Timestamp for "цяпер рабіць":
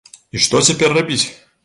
0.71-1.23